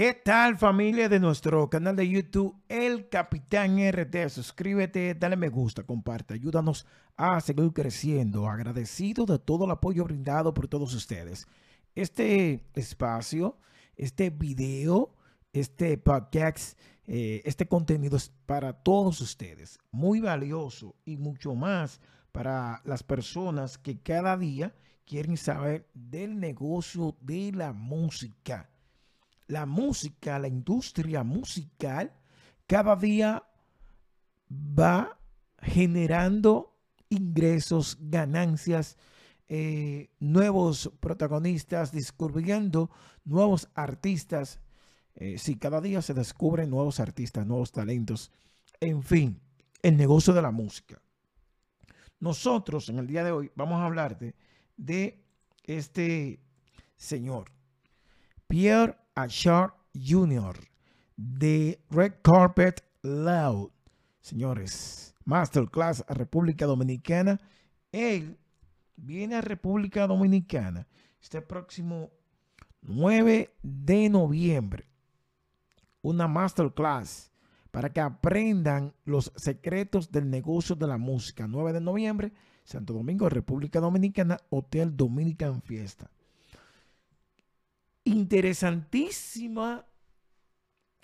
[0.00, 4.30] ¿Qué tal familia de nuestro canal de YouTube El Capitán RT?
[4.30, 6.86] Suscríbete, dale me gusta, comparte, ayúdanos
[7.18, 8.48] a seguir creciendo.
[8.48, 11.46] Agradecido de todo el apoyo brindado por todos ustedes.
[11.94, 13.58] Este espacio,
[13.94, 15.14] este video,
[15.52, 19.78] este podcast, eh, este contenido es para todos ustedes.
[19.90, 22.00] Muy valioso y mucho más
[22.32, 28.70] para las personas que cada día quieren saber del negocio de la música
[29.50, 32.12] la música, la industria musical,
[32.66, 33.42] cada día
[34.48, 35.18] va
[35.60, 38.96] generando ingresos, ganancias,
[39.48, 42.90] eh, nuevos protagonistas, descubriendo
[43.24, 44.60] nuevos artistas.
[45.16, 48.30] Eh, sí, cada día se descubren nuevos artistas, nuevos talentos.
[48.78, 49.40] En fin,
[49.82, 51.02] el negocio de la música.
[52.20, 54.36] Nosotros en el día de hoy vamos a hablarte
[54.76, 55.24] de
[55.64, 56.40] este
[56.96, 57.50] señor,
[58.46, 60.56] Pierre Achard Jr.
[61.16, 63.70] de Red Carpet Loud.
[64.20, 67.40] Señores, Masterclass a República Dominicana.
[67.92, 68.38] Él
[68.96, 70.86] viene a República Dominicana
[71.20, 72.10] este próximo
[72.82, 74.86] 9 de noviembre.
[76.02, 77.30] Una masterclass
[77.70, 81.46] para que aprendan los secretos del negocio de la música.
[81.46, 82.32] 9 de noviembre,
[82.64, 86.10] Santo Domingo, República Dominicana, Hotel Dominican Fiesta
[88.20, 89.86] interesantísima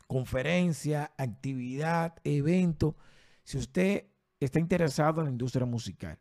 [0.06, 2.96] conferencia, actividad, evento.
[3.42, 4.06] Si usted
[4.38, 6.18] está interesado en la industria musical,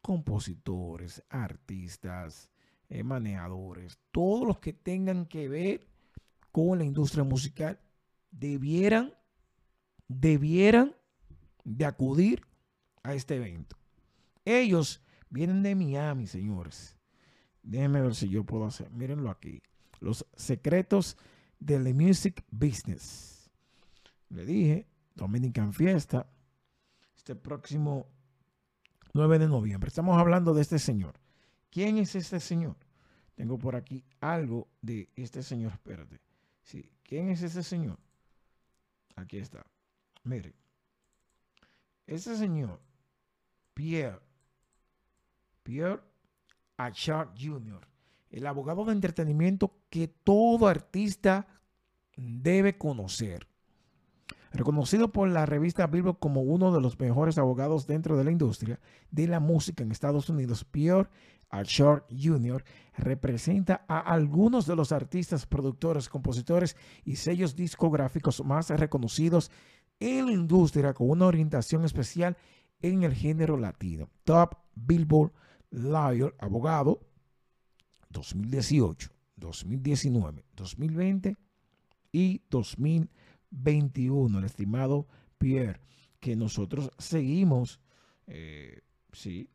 [0.00, 2.50] compositores, artistas,
[2.88, 5.86] eh, manejadores, todos los que tengan que ver
[6.52, 7.80] con la industria musical,
[8.30, 9.12] debieran,
[10.08, 10.94] debieran
[11.64, 12.42] de acudir
[13.02, 13.76] a este evento.
[14.44, 16.96] Ellos vienen de Miami, señores.
[17.62, 18.90] Déjenme ver si yo puedo hacer.
[18.92, 19.60] Mírenlo aquí.
[20.00, 21.16] Los secretos
[21.58, 23.50] del music business.
[24.28, 26.28] Le dije, Dominican Fiesta,
[27.16, 28.06] este próximo
[29.14, 29.88] 9 de noviembre.
[29.88, 31.14] Estamos hablando de este señor.
[31.70, 32.76] ¿Quién es este señor?
[33.34, 35.72] Tengo por aquí algo de este señor.
[35.72, 36.20] Espérate.
[36.62, 36.90] Sí.
[37.02, 37.98] ¿Quién es este señor?
[39.14, 39.64] Aquí está.
[40.24, 40.54] Mire.
[42.06, 42.80] Este señor,
[43.74, 44.20] Pierre,
[45.64, 46.00] Pierre
[46.76, 47.80] Achard Jr.,
[48.30, 51.46] el abogado de entretenimiento que todo artista
[52.16, 53.46] debe conocer.
[54.52, 58.80] Reconocido por la revista Billboard como uno de los mejores abogados dentro de la industria
[59.10, 61.10] de la música en Estados Unidos, Pierre
[61.50, 62.64] Archard Jr.
[62.96, 69.50] representa a algunos de los artistas, productores, compositores y sellos discográficos más reconocidos
[70.00, 72.36] en la industria con una orientación especial
[72.80, 74.08] en el género latino.
[74.24, 75.32] Top Billboard
[75.70, 77.00] Lawyer, abogado,
[78.16, 81.36] 2018, 2019, 2020
[82.12, 85.06] y 2021, el estimado
[85.36, 85.80] Pierre,
[86.18, 87.78] que nosotros seguimos,
[88.26, 88.80] eh,
[89.12, 89.50] sí,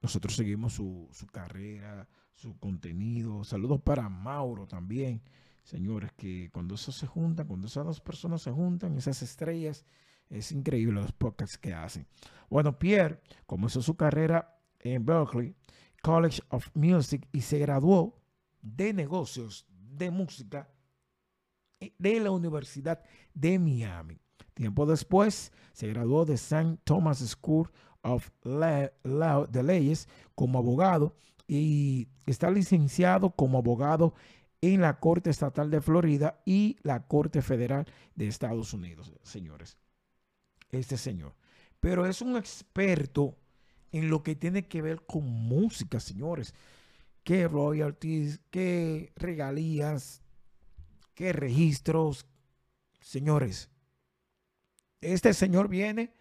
[0.00, 3.44] nosotros seguimos su, su carrera, su contenido.
[3.44, 5.20] Saludos para Mauro también,
[5.62, 9.84] señores, que cuando eso se junta, cuando esas dos personas se juntan, esas estrellas,
[10.30, 12.06] es increíble los podcasts que hacen.
[12.48, 15.54] Bueno, Pierre comenzó su carrera en Berkeley
[16.02, 18.20] College of Music y se graduó
[18.60, 20.68] de negocios de música
[21.98, 23.02] de la Universidad
[23.34, 24.18] de Miami.
[24.54, 26.78] Tiempo después se graduó de St.
[26.84, 27.70] Thomas School
[28.02, 31.14] of Law de Leyes como abogado
[31.46, 34.14] y está licenciado como abogado
[34.60, 39.76] en la Corte Estatal de Florida y la Corte Federal de Estados Unidos, señores.
[40.70, 41.34] Este señor.
[41.80, 43.36] Pero es un experto
[43.92, 46.54] en lo que tiene que ver con música, señores.
[47.22, 50.22] ¿Qué royalties, qué regalías,
[51.14, 52.26] qué registros?
[53.00, 53.70] Señores,
[55.00, 56.12] este señor viene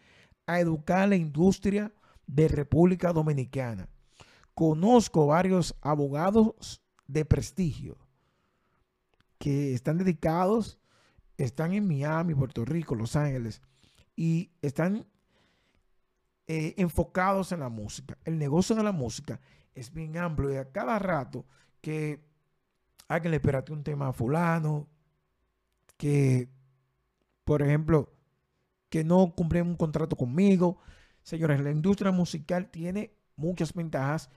[0.45, 1.93] a educar la industria
[2.27, 3.87] de República Dominicana.
[4.53, 7.97] Conozco varios abogados de prestigio
[9.37, 10.77] que están dedicados,
[11.37, 13.61] están en Miami, Puerto Rico, Los Ángeles,
[14.15, 15.07] y están
[16.53, 18.17] eh, enfocados en la música.
[18.25, 19.39] El negocio de la música
[19.73, 21.45] es bien amplio y a cada rato
[21.79, 22.25] que
[23.07, 24.89] alguien le espérate un tema a fulano,
[25.95, 26.49] que,
[27.45, 28.11] por ejemplo,
[28.89, 30.77] que no cumplen un contrato conmigo.
[31.23, 34.29] Señores, la industria musical tiene muchas ventajas,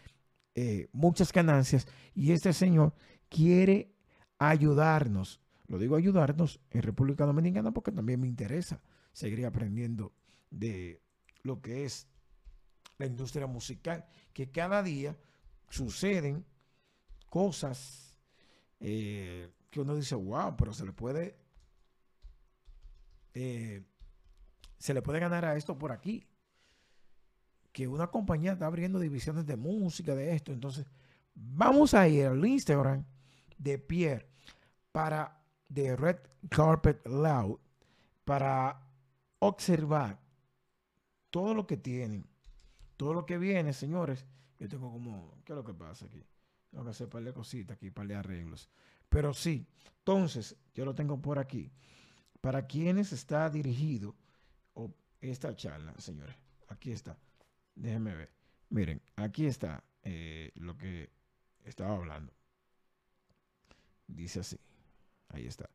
[0.55, 2.94] eh, muchas ganancias y este señor
[3.28, 3.93] quiere
[4.38, 5.40] ayudarnos.
[5.67, 8.81] Lo digo ayudarnos en República Dominicana porque también me interesa
[9.12, 10.12] seguir aprendiendo
[10.52, 11.03] de
[11.44, 12.08] lo que es
[12.99, 15.17] la industria musical, que cada día
[15.69, 16.44] suceden
[17.29, 18.17] cosas
[18.81, 21.37] eh, que uno dice, wow, pero se le puede,
[23.35, 23.85] eh,
[24.79, 26.26] se le puede ganar a esto por aquí.
[27.73, 30.52] Que una compañía está abriendo divisiones de música, de esto.
[30.52, 30.87] Entonces,
[31.35, 33.05] vamos a ir al Instagram
[33.58, 34.29] de Pierre
[34.93, 36.19] para de Red
[36.49, 37.58] Carpet Loud
[38.25, 38.81] para
[39.41, 40.23] observar
[41.34, 42.28] todo lo que tienen,
[42.96, 44.25] todo lo que viene, señores.
[44.56, 46.25] Yo tengo como, ¿qué es lo que pasa aquí?
[46.70, 48.70] Tengo que hacer par de cositas aquí, par de arreglos.
[49.08, 49.66] Pero sí,
[49.98, 51.72] entonces, yo lo tengo por aquí.
[52.40, 54.14] Para quienes está dirigido
[55.20, 56.36] esta charla, señores.
[56.69, 57.19] Aquí está.
[57.75, 58.31] Déjenme ver.
[58.69, 61.10] Miren, aquí está eh, lo que
[61.64, 62.32] estaba hablando.
[64.06, 64.60] Dice así.
[65.31, 65.69] Ahí está.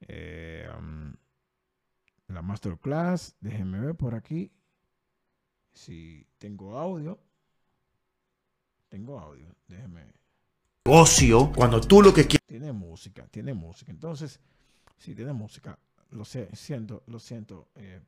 [0.00, 1.12] Eh, um,
[2.28, 3.36] la masterclass.
[3.38, 4.50] Déjenme ver por aquí.
[5.72, 7.18] Si tengo audio.
[8.88, 9.54] Tengo audio.
[9.66, 10.18] Déjenme ver
[10.88, 12.46] negocio cuando tú lo que quieres.
[12.46, 13.92] Tiene música, tiene música.
[13.92, 14.40] Entonces,
[14.96, 15.78] si tiene música.
[16.10, 18.00] Lo sé, siento, lo siento, eh,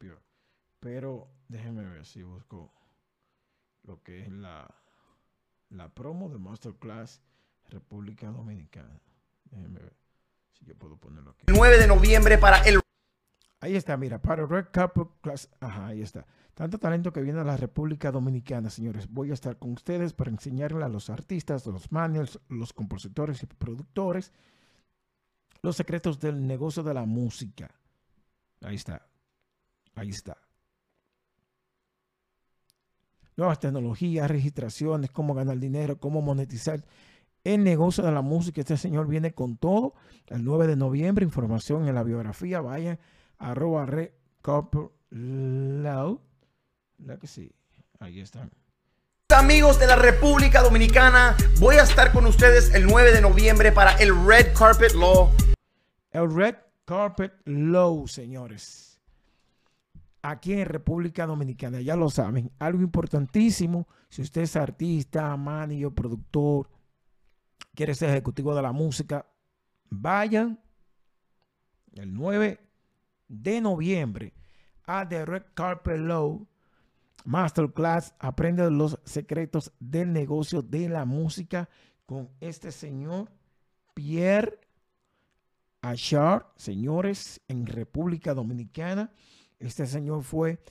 [0.79, 2.73] Pero déjenme ver si busco
[3.83, 4.75] lo que es la,
[5.69, 7.21] la promo de Masterclass
[7.69, 8.99] República Dominicana.
[9.51, 9.93] Déjenme ver
[10.59, 11.45] si yo puedo ponerlo aquí.
[11.49, 12.81] 9 de noviembre para el
[13.61, 15.49] Ahí está, mira, para Red Carpet Class.
[15.61, 16.27] Ajá, ahí está.
[16.55, 19.09] Tanto talento que viene a la República Dominicana, señores.
[19.09, 23.47] Voy a estar con ustedes para enseñarle a los artistas, los managers, los compositores y
[23.47, 24.33] productores
[25.62, 27.71] los secretos del negocio de la música.
[28.62, 29.07] Ahí está.
[29.95, 30.37] Ahí está.
[33.37, 36.85] Nuevas tecnologías, registraciones, cómo ganar dinero, cómo monetizar
[37.43, 38.61] el negocio de la música.
[38.61, 39.95] Este señor viene con todo.
[40.27, 42.61] El 9 de noviembre, información en la biografía.
[42.61, 42.99] Vayan
[43.41, 44.11] arroba red
[45.11, 46.21] loud.
[46.99, 47.51] La que sí,
[47.99, 48.51] ahí están.
[49.31, 53.97] Amigos de la República Dominicana, voy a estar con ustedes el 9 de noviembre para
[53.97, 55.31] el Red Carpet Law.
[56.11, 59.01] El Red Carpet Law, señores.
[60.23, 63.89] Aquí en República Dominicana, ya lo saben, algo importantísimo.
[64.11, 66.69] Si usted es artista, manager, productor,
[67.75, 69.25] quiere ser ejecutivo de la música,
[69.89, 70.61] vayan
[71.95, 72.69] el 9
[73.31, 74.35] de noviembre
[74.85, 76.47] a The Red Carpet Low
[77.25, 78.15] Masterclass.
[78.19, 81.71] Aprende los secretos del negocio de la música
[82.06, 83.31] con este señor
[83.94, 84.59] Pierre
[85.81, 89.12] Achard, señores, en República Dominicana.
[89.59, 90.62] Este señor fue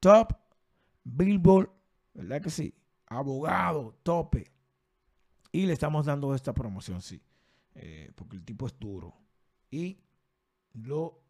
[0.00, 0.32] top
[1.04, 1.70] Billboard,
[2.14, 2.74] ¿verdad que sí?
[3.06, 4.50] Abogado, tope.
[5.52, 7.22] Y le estamos dando esta promoción, sí.
[7.74, 9.14] Eh, porque el tipo es duro.
[9.70, 10.00] Y
[10.74, 11.27] lo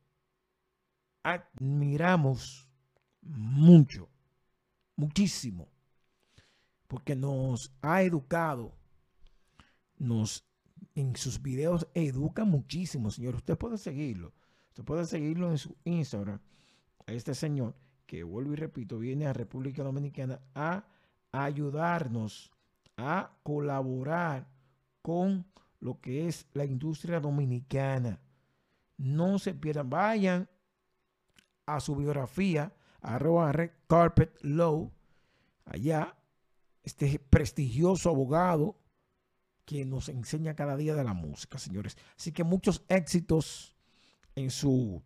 [1.22, 2.68] admiramos
[3.22, 4.08] mucho,
[4.96, 5.68] muchísimo,
[6.86, 8.74] porque nos ha educado,
[9.96, 10.44] nos
[10.94, 13.36] en sus videos educa muchísimo, señor.
[13.36, 14.32] Usted puede seguirlo,
[14.70, 16.40] usted puede seguirlo en su Instagram.
[17.06, 17.74] Este señor,
[18.06, 20.84] que vuelvo y repito, viene a República Dominicana a
[21.30, 22.50] ayudarnos,
[22.96, 24.48] a colaborar
[25.02, 25.46] con
[25.80, 28.20] lo que es la industria dominicana.
[28.96, 30.48] No se pierdan, vayan
[31.68, 34.92] a su biografía, arroba Red Carpet Low,
[35.64, 36.16] allá,
[36.82, 38.78] este prestigioso abogado
[39.64, 41.98] que nos enseña cada día de la música, señores.
[42.16, 43.76] Así que muchos éxitos
[44.34, 45.02] en su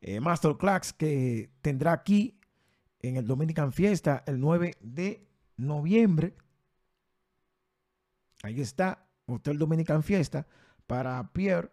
[0.00, 2.38] eh, Masterclass que tendrá aquí
[3.00, 6.36] en el Dominican Fiesta el 9 de noviembre.
[8.42, 10.46] Ahí está, Hotel Dominican Fiesta
[10.86, 11.70] para Pierre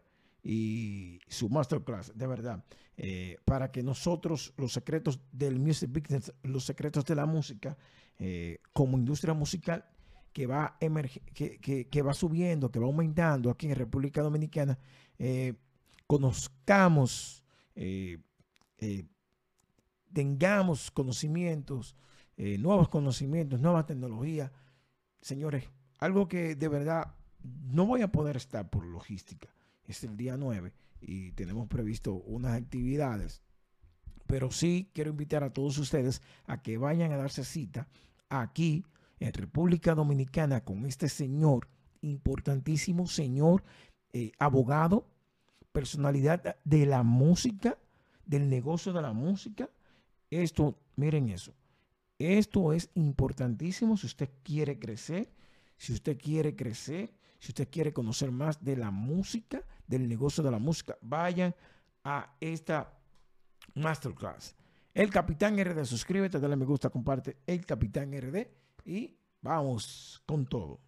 [0.50, 2.63] y su masterclass, de verdad,
[2.96, 7.77] eh, para que nosotros, los secretos del music business, los secretos de la música,
[8.18, 9.84] eh, como industria musical
[10.32, 10.77] que va,
[11.34, 14.80] que, que, va subiendo, que va aumentando aquí en República Dominicana,
[15.20, 15.56] eh,
[16.08, 17.44] conozcamos,
[20.13, 21.98] tengamos conocimientos,
[22.38, 24.50] nuevos conocimientos, nuevas tecnologías.
[25.20, 25.66] Señores,
[26.00, 29.50] algo que de verdad no voy a poder estar por logística
[29.88, 33.41] es el día 9 y tenemos previsto unas actividades.
[34.27, 37.88] Pero sí quiero invitar a todos ustedes a que vayan a darse cita
[38.29, 38.86] aquí
[39.20, 41.70] en República Dominicana con este señor,
[42.01, 43.63] importantísimo señor,
[44.13, 45.08] eh, abogado,
[45.72, 47.77] personalidad de la música,
[48.25, 49.70] del negocio de la música.
[50.29, 51.53] Esto, miren eso.
[52.20, 55.32] Esto es importantísimo si usted quiere crecer,
[55.77, 60.51] si usted quiere crecer, si usted quiere conocer más de la música, del negocio de
[60.51, 61.56] la música, vayan
[62.03, 62.94] a esta
[63.75, 64.56] masterclass.
[64.94, 68.48] El Capitán RD, suscríbete, dale me gusta, comparte el Capitán RD
[68.86, 70.79] y vamos con todo.